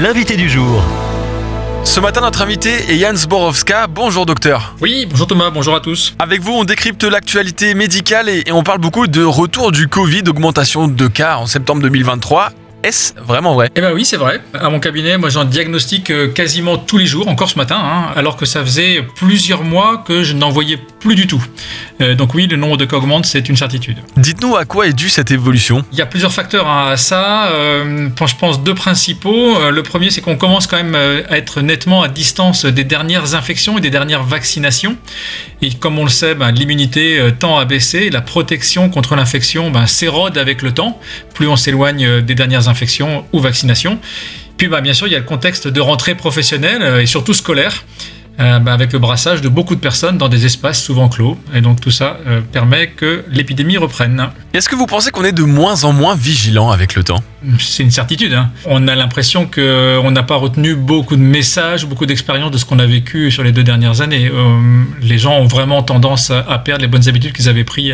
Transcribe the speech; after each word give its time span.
l'invité 0.00 0.36
du 0.36 0.48
jour. 0.48 0.82
Ce 1.82 1.98
matin, 1.98 2.20
notre 2.20 2.42
invité 2.42 2.70
est 2.92 2.98
Jan 2.98 3.16
Zborowska. 3.16 3.88
Bonjour 3.88 4.26
docteur. 4.26 4.76
Oui, 4.80 5.06
bonjour 5.10 5.26
Thomas, 5.26 5.50
bonjour 5.50 5.74
à 5.74 5.80
tous. 5.80 6.14
Avec 6.18 6.40
vous, 6.40 6.52
on 6.52 6.64
décrypte 6.64 7.02
l'actualité 7.02 7.74
médicale 7.74 8.28
et, 8.28 8.44
et 8.46 8.52
on 8.52 8.62
parle 8.62 8.78
beaucoup 8.78 9.06
de 9.06 9.24
retour 9.24 9.72
du 9.72 9.88
Covid, 9.88 10.22
augmentation 10.28 10.86
de 10.86 11.06
cas 11.08 11.38
en 11.38 11.46
septembre 11.46 11.82
2023. 11.82 12.50
Est-ce 12.84 13.14
vraiment 13.20 13.54
vrai? 13.54 13.70
Eh 13.74 13.80
ben 13.80 13.92
oui, 13.92 14.04
c'est 14.04 14.16
vrai. 14.16 14.40
À 14.54 14.70
mon 14.70 14.78
cabinet, 14.78 15.18
moi 15.18 15.30
j'en 15.30 15.44
diagnostique 15.44 16.10
euh, 16.10 16.28
quasiment 16.28 16.78
tous 16.78 16.96
les 16.96 17.06
jours, 17.06 17.26
encore 17.26 17.50
ce 17.50 17.58
matin, 17.58 17.76
hein, 17.82 18.12
alors 18.14 18.36
que 18.36 18.46
ça 18.46 18.64
faisait 18.64 19.04
plusieurs 19.16 19.64
mois 19.64 20.04
que 20.06 20.22
je 20.22 20.32
n'en 20.32 20.50
voyais 20.50 20.78
plus 20.98 21.14
du 21.14 21.26
tout. 21.26 21.42
Euh, 22.00 22.14
donc 22.14 22.34
oui, 22.34 22.46
le 22.46 22.56
nombre 22.56 22.76
de 22.76 22.84
cas 22.84 22.96
augmente, 22.96 23.26
c'est 23.26 23.48
une 23.48 23.56
certitude. 23.56 23.98
Dites-nous 24.16 24.56
à 24.56 24.64
quoi 24.64 24.86
est 24.86 24.92
due 24.92 25.08
cette 25.08 25.30
évolution 25.30 25.84
Il 25.92 25.98
y 25.98 26.02
a 26.02 26.06
plusieurs 26.06 26.32
facteurs 26.32 26.68
à 26.68 26.96
ça. 26.96 27.48
Euh, 27.48 28.08
je 28.20 28.34
pense 28.34 28.62
deux 28.62 28.74
principaux. 28.74 29.56
Euh, 29.56 29.70
le 29.70 29.82
premier, 29.82 30.10
c'est 30.10 30.20
qu'on 30.20 30.36
commence 30.36 30.66
quand 30.66 30.76
même 30.76 30.94
à 30.94 31.36
être 31.36 31.60
nettement 31.60 32.02
à 32.02 32.08
distance 32.08 32.64
des 32.64 32.84
dernières 32.84 33.34
infections 33.34 33.78
et 33.78 33.80
des 33.80 33.90
dernières 33.90 34.24
vaccinations. 34.24 34.96
Et 35.62 35.72
comme 35.72 35.98
on 35.98 36.04
le 36.04 36.10
sait, 36.10 36.34
ben, 36.34 36.50
l'immunité 36.50 37.20
tend 37.38 37.58
à 37.58 37.64
baisser, 37.64 38.10
la 38.10 38.20
protection 38.20 38.90
contre 38.90 39.16
l'infection 39.16 39.70
ben, 39.70 39.86
s'érode 39.86 40.38
avec 40.38 40.62
le 40.62 40.72
temps, 40.72 41.00
plus 41.34 41.48
on 41.48 41.56
s'éloigne 41.56 42.20
des 42.20 42.34
dernières 42.34 42.68
infections 42.68 43.24
ou 43.32 43.40
vaccinations. 43.40 43.98
Puis 44.56 44.68
ben, 44.68 44.80
bien 44.80 44.92
sûr, 44.92 45.06
il 45.06 45.12
y 45.12 45.16
a 45.16 45.20
le 45.20 45.24
contexte 45.24 45.68
de 45.68 45.80
rentrée 45.80 46.14
professionnelle 46.14 47.00
et 47.00 47.06
surtout 47.06 47.34
scolaire. 47.34 47.84
Euh, 48.40 48.58
ben, 48.60 48.72
avec 48.72 48.92
le 48.92 48.98
brassage 48.98 49.40
de 49.40 49.48
beaucoup 49.48 49.74
de 49.74 49.80
personnes 49.80 50.16
dans 50.16 50.28
des 50.28 50.46
espaces 50.46 50.80
souvent 50.80 51.08
clos. 51.08 51.36
Et 51.54 51.60
donc 51.60 51.80
tout 51.80 51.90
ça 51.90 52.18
euh, 52.26 52.40
permet 52.40 52.90
que 52.90 53.24
l'épidémie 53.30 53.76
reprenne. 53.76 54.28
Est-ce 54.54 54.70
que 54.70 54.76
vous 54.76 54.86
pensez 54.86 55.10
qu'on 55.10 55.24
est 55.24 55.32
de 55.32 55.42
moins 55.42 55.84
en 55.84 55.92
moins 55.92 56.14
vigilant 56.16 56.70
avec 56.70 56.94
le 56.94 57.04
temps? 57.04 57.22
C'est 57.60 57.82
une 57.82 57.90
certitude. 57.90 58.32
hein. 58.32 58.50
On 58.64 58.88
a 58.88 58.94
l'impression 58.94 59.46
qu'on 59.46 60.10
n'a 60.10 60.22
pas 60.22 60.36
retenu 60.36 60.74
beaucoup 60.74 61.16
de 61.16 61.22
messages, 61.22 61.84
beaucoup 61.84 62.06
d'expériences 62.06 62.50
de 62.50 62.56
ce 62.56 62.64
qu'on 62.64 62.78
a 62.78 62.86
vécu 62.86 63.30
sur 63.30 63.44
les 63.44 63.52
deux 63.52 63.62
dernières 63.62 64.00
années. 64.00 64.30
Euh, 64.32 64.82
les 65.02 65.18
gens 65.18 65.38
ont 65.38 65.46
vraiment 65.46 65.82
tendance 65.82 66.30
à, 66.30 66.58
perdre 66.58 66.80
les 66.80 66.88
bonnes 66.88 67.06
habitudes 67.08 67.34
qu'ils 67.34 67.48
avaient 67.50 67.62
prises 67.62 67.92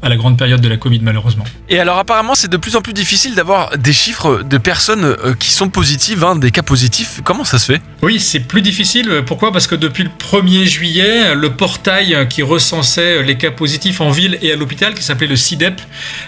à 0.00 0.08
la 0.08 0.16
grande 0.16 0.38
période 0.38 0.60
de 0.60 0.68
la 0.68 0.76
Covid, 0.76 1.00
malheureusement. 1.02 1.44
Et 1.68 1.80
alors 1.80 1.98
apparemment, 1.98 2.36
c'est 2.36 2.50
de 2.50 2.56
plus 2.56 2.76
en 2.76 2.80
plus 2.80 2.92
difficile 2.92 3.34
d'avoir 3.34 3.76
des 3.76 3.92
chiffres 3.92 4.42
de 4.44 4.58
personnes 4.58 5.04
euh, 5.04 5.34
qui 5.34 5.50
sont 5.50 5.68
positives, 5.68 6.22
hein, 6.22 6.36
des 6.36 6.52
cas 6.52 6.62
positifs. 6.62 7.20
Comment 7.24 7.44
ça 7.44 7.58
se 7.58 7.72
fait? 7.72 7.82
Oui, 8.02 8.20
c'est 8.20 8.40
plus 8.40 8.62
difficile. 8.62 9.22
Pourquoi? 9.26 9.52
Parce 9.52 9.66
que 9.66 9.74
depuis 9.74 10.04
le 10.04 10.10
1er 10.10 10.64
juillet, 10.64 11.34
le 11.34 11.50
portail 11.50 12.28
qui 12.30 12.42
recensait 12.42 13.24
les 13.24 13.36
cas 13.36 13.50
positifs 13.50 14.00
en 14.00 14.10
ville 14.10 14.38
et 14.42 14.52
à 14.52 14.56
l'hôpital, 14.56 14.94
qui 14.94 15.02
s'appelait 15.02 15.26
le 15.26 15.36
CIDEP, 15.36 15.80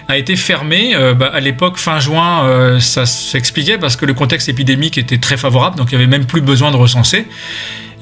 a 0.08 0.16
été 0.16 0.36
fermé. 0.36 0.94
Euh, 0.94 1.14
bah, 1.14 1.30
à 1.33 1.41
l'époque, 1.41 1.78
fin 1.78 2.00
juin, 2.00 2.44
euh, 2.44 2.80
ça 2.80 3.06
s'expliquait 3.06 3.78
parce 3.78 3.97
que 3.97 4.06
le 4.06 4.14
contexte 4.14 4.48
épidémique 4.48 4.98
était 4.98 5.19
très 5.19 5.36
favorable, 5.36 5.77
donc 5.77 5.92
il 5.92 5.98
n'y 5.98 6.03
avait 6.03 6.11
même 6.11 6.27
plus 6.27 6.41
besoin 6.41 6.70
de 6.70 6.77
recenser. 6.77 7.27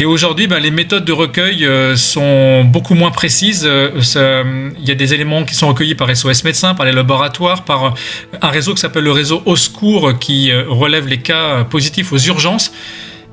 Et 0.00 0.04
aujourd'hui, 0.04 0.46
ben, 0.46 0.60
les 0.60 0.70
méthodes 0.70 1.04
de 1.04 1.12
recueil 1.12 1.66
euh, 1.66 1.96
sont 1.96 2.62
beaucoup 2.62 2.94
moins 2.94 3.10
précises. 3.10 3.64
Euh, 3.66 4.70
Il 4.80 4.88
y 4.88 4.92
a 4.92 4.94
des 4.94 5.12
éléments 5.12 5.44
qui 5.44 5.54
sont 5.56 5.66
recueillis 5.66 5.96
par 5.96 6.14
SOS 6.14 6.44
Médecins, 6.44 6.74
par 6.74 6.86
les 6.86 6.92
laboratoires, 6.92 7.64
par 7.64 7.94
un 8.40 8.48
réseau 8.48 8.74
qui 8.74 8.80
s'appelle 8.80 9.02
le 9.02 9.10
réseau 9.10 9.42
Au 9.44 9.56
Secours 9.56 10.16
qui 10.18 10.52
relève 10.52 11.08
les 11.08 11.18
cas 11.18 11.64
positifs 11.64 12.12
aux 12.12 12.18
urgences. 12.18 12.72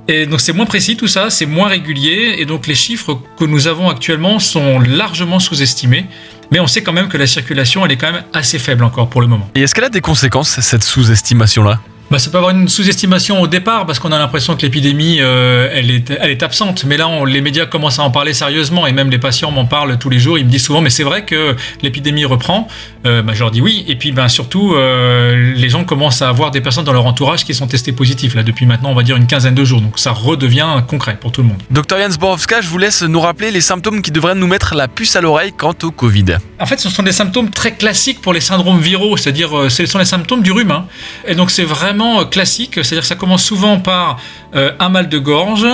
Et 0.07 0.25
donc 0.27 0.39
c'est 0.39 0.53
moins 0.53 0.65
précis 0.65 0.97
tout 0.97 1.07
ça, 1.07 1.29
c'est 1.29 1.47
moins 1.47 1.67
régulier, 1.67 2.35
et 2.37 2.45
donc 2.45 2.67
les 2.67 2.75
chiffres 2.75 3.19
que 3.37 3.45
nous 3.45 3.67
avons 3.67 3.89
actuellement 3.89 4.39
sont 4.39 4.79
largement 4.79 5.39
sous-estimés. 5.39 6.05
Mais 6.51 6.59
on 6.59 6.67
sait 6.67 6.83
quand 6.83 6.93
même 6.93 7.07
que 7.07 7.17
la 7.17 7.25
circulation, 7.25 7.83
elle 7.85 7.91
est 7.91 7.97
quand 7.97 8.11
même 8.11 8.23
assez 8.33 8.59
faible 8.59 8.83
encore 8.83 9.09
pour 9.09 9.21
le 9.21 9.27
moment. 9.27 9.49
Et 9.55 9.61
est-ce 9.61 9.73
qu'elle 9.73 9.85
a 9.85 9.89
des 9.89 10.01
conséquences, 10.01 10.59
cette 10.59 10.83
sous-estimation-là? 10.83 11.79
Bah, 12.11 12.19
ça 12.19 12.29
peut 12.29 12.37
avoir 12.37 12.55
une 12.55 12.67
sous-estimation 12.67 13.41
au 13.41 13.47
départ 13.47 13.87
parce 13.87 13.97
qu'on 13.97 14.11
a 14.11 14.19
l'impression 14.19 14.55
que 14.55 14.61
l'épidémie 14.61 15.17
euh, 15.21 15.69
elle, 15.73 15.89
est, 15.89 16.43
absente. 16.43 16.85
Mais 16.85 16.97
là, 16.97 17.09
les 17.25 17.41
médias 17.41 17.65
commencent 17.65 17.97
à 17.97 18.03
en 18.03 18.11
parler 18.11 18.33
sérieusement 18.33 18.85
et 18.85 18.91
même 18.91 19.09
les 19.09 19.17
patients 19.17 19.49
m'en 19.49 19.65
parlent 19.65 19.97
tous 19.97 20.09
les 20.09 20.19
jours. 20.19 20.37
Ils 20.37 20.45
me 20.45 20.49
disent 20.51 20.63
souvent, 20.63 20.81
mais 20.81 20.91
c'est 20.91 21.03
vrai 21.03 21.25
que 21.25 21.55
l'épidémie 21.81 22.23
reprend. 22.25 22.67
Euh, 23.07 23.23
bah, 23.23 23.33
je 23.33 23.39
leur 23.39 23.49
dis 23.49 23.59
oui. 23.59 23.85
Et 23.87 23.95
puis, 23.95 24.11
ben, 24.11 24.27
surtout, 24.27 24.73
euh, 24.75 25.53
les 25.55 25.69
gens 25.69 25.83
commencent 25.83 26.21
à 26.21 26.29
avoir 26.29 26.51
des 26.51 26.61
personnes 26.61 26.85
dans 26.85 26.93
leur 26.93 27.07
entourage 27.07 27.43
qui 27.43 27.55
sont 27.55 27.67
testées 27.67 27.91
positives 27.91 28.35
là 28.35 28.43
depuis 28.43 28.67
maintenant, 28.67 28.91
on 28.91 28.95
va 28.95 29.03
dire 29.03 29.15
une 29.15 29.27
quinzaine 29.27 29.55
de 29.55 29.65
jours. 29.65 29.81
Donc 29.81 29.97
ça 29.97 30.11
redevient 30.11 30.67
concret 30.87 31.17
pour 31.19 31.31
tout 31.31 31.41
le 31.41 31.47
monde. 31.47 31.57
Docteur 31.71 31.97
Jan 31.97 32.11
Zborowska, 32.11 32.61
je 32.61 32.67
vous 32.67 32.77
laisse 32.77 33.01
nous 33.01 33.19
rappeler 33.19 33.49
les 33.49 33.61
symptômes 33.61 34.03
qui 34.03 34.11
devraient 34.11 34.35
nous 34.35 34.47
mettre 34.47 34.75
la 34.75 34.87
puce 34.87 35.15
à 35.15 35.21
l'oreille 35.21 35.53
quant 35.57 35.73
au 35.81 35.89
Covid. 35.89 36.37
En 36.57 36.65
fait, 36.65 36.79
ce 36.79 36.89
sont 36.89 37.03
des 37.03 37.11
symptômes 37.11 37.49
très 37.49 37.73
classiques 37.73 38.21
pour 38.21 38.31
les 38.31 38.39
syndromes 38.39 38.79
viraux, 38.79 39.17
c'est-à-dire 39.17 39.57
euh, 39.57 39.69
ce 39.69 39.85
sont 39.85 39.99
les 39.99 40.05
symptômes 40.05 40.41
du 40.41 40.53
rhume. 40.53 40.71
hein. 40.71 40.85
Et 41.27 41.35
donc 41.35 41.51
c'est 41.51 41.65
vraiment 41.65 42.21
euh, 42.21 42.25
classique, 42.25 42.75
c'est-à-dire 42.75 43.03
ça 43.03 43.15
commence 43.15 43.43
souvent 43.43 43.79
par 43.79 44.21
euh, 44.55 44.71
un 44.79 44.87
mal 44.87 45.09
de 45.09 45.17
gorge, 45.17 45.67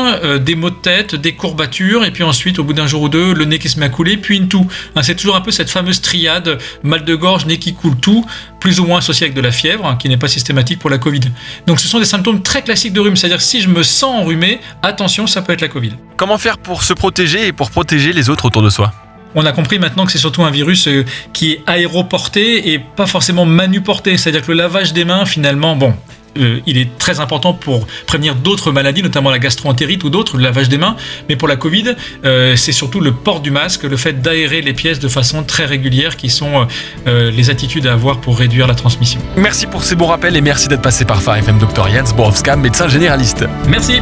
des 0.44 0.56
maux 0.56 0.72
de 0.72 0.76
tête, 0.76 1.14
des 1.14 1.34
courbatures, 1.34 2.04
et 2.04 2.10
puis 2.10 2.24
ensuite, 2.24 2.58
au 2.58 2.64
bout 2.64 2.74
d'un 2.74 2.88
jour 2.88 3.04
ou 3.04 3.10
deux, 3.10 3.34
le 3.34 3.46
nez 3.46 3.60
qui 3.60 3.70
se 3.70 3.80
met 3.80 3.86
à 3.86 3.90
couler, 3.90 4.18
puis 4.18 4.38
une 4.38 4.48
toux. 4.48 4.66
Hein, 4.96 5.04
c'est 5.04 5.14
toujours 5.14 5.36
un 5.36 5.42
peu 5.42 5.52
cette 5.52 5.70
fameuse 5.70 6.02
triade 6.02 6.58
mal 6.82 7.06
de 7.06 7.14
gorge, 7.14 7.46
nez 7.46 7.60
qui 7.60 7.76
coule, 7.76 7.96
toux, 7.98 8.26
plus 8.60 8.80
ou 8.80 8.86
moins 8.86 8.98
associé 8.98 9.26
avec 9.26 9.36
de 9.36 9.42
la 9.42 9.52
fièvre, 9.52 9.86
hein, 9.86 9.98
qui 10.00 10.10
n'est 10.10 10.18
pas 10.18 10.28
systématique 10.28 10.80
pour 10.80 10.90
la 10.90 10.98
Covid. 10.98 11.22
Donc 11.68 11.80
ce 11.80 11.88
sont 11.88 12.00
des 12.00 12.06
symptômes 12.06 12.42
très 12.42 12.64
classiques 12.64 12.94
de 12.94 13.02
rhume, 13.02 13.16
c'est-à-dire 13.16 13.42
si 13.42 13.62
je 13.62 13.70
me 13.70 13.84
sens 13.84 14.20
enrhumé, 14.22 14.60
attention, 14.82 15.28
ça 15.28 15.44
peut 15.44 15.54
être 15.54 15.62
la 15.62 15.68
Covid. 15.68 15.92
Comment 16.18 16.40
faire 16.40 16.58
pour 16.58 16.82
se 16.82 16.94
protéger 16.94 17.46
et 17.46 17.54
pour 17.54 17.70
protéger 17.70 18.14
les 18.14 18.32
autres 18.32 18.46
autour 18.46 18.64
de 18.64 18.72
soi? 18.72 18.92
On 19.36 19.46
a 19.46 19.52
compris 19.52 19.80
maintenant 19.80 20.06
que 20.06 20.12
c'est 20.12 20.18
surtout 20.18 20.44
un 20.44 20.52
virus 20.52 20.88
euh, 20.88 21.06
qui 21.34 21.54
est 21.54 21.64
aéroporté 21.68 22.72
et 22.72 22.80
pas 22.80 23.08
forcément 23.08 23.46
manuporté. 23.46 24.18
C'est-à-dire 24.18 24.42
que 24.42 24.52
le 24.52 24.58
lavage 24.58 24.94
des 24.94 25.06
mains, 25.06 25.26
finalement, 25.26 25.76
bon, 25.76 25.94
euh, 26.38 26.60
il 26.66 26.78
est 26.78 26.98
très 26.98 27.20
important 27.20 27.54
pour 27.54 27.86
prévenir 28.08 28.36
d'autres 28.36 28.72
maladies, 28.72 29.04
notamment 29.04 29.30
la 29.30 29.40
gastroentérite 29.40 30.04
ou 30.04 30.10
d'autres, 30.10 30.38
le 30.38 30.44
lavage 30.44 30.70
des 30.70 30.78
mains. 30.78 30.96
Mais 31.30 31.36
pour 31.36 31.48
la 31.48 31.56
Covid, 31.56 31.96
euh, 32.26 32.56
c'est 32.56 32.72
surtout 32.72 33.00
le 33.00 33.12
port 33.12 33.42
du 33.42 33.52
masque, 33.52 33.84
le 33.84 33.98
fait 33.98 34.22
d'aérer 34.22 34.62
les 34.62 34.74
pièces 34.74 35.00
de 35.00 35.08
façon 35.08 35.44
très 35.44 35.66
régulière 35.66 36.16
qui 36.16 36.30
sont 36.30 36.68
euh, 37.08 37.32
les 37.32 37.50
attitudes 37.50 37.88
à 37.88 37.94
avoir 37.94 38.22
pour 38.22 38.38
réduire 38.38 38.68
la 38.68 38.76
transmission. 38.76 39.20
Merci 39.36 39.68
pour 39.68 39.84
ces 39.84 39.96
bons 39.96 40.08
rappels 40.08 40.36
et 40.36 40.42
merci 40.42 40.68
d'être 40.68 40.82
passé 40.82 41.06
par 41.06 41.22
Phare 41.22 41.38
FM, 41.38 41.58
Dr 41.58 41.90
Jan 41.90 42.06
Zborowska, 42.06 42.56
médecin 42.56 42.88
généraliste. 42.88 43.46
Merci 43.68 44.02